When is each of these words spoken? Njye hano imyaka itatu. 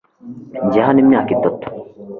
Njye 0.65 0.79
hano 0.87 0.99
imyaka 1.03 1.29
itatu. 1.37 1.65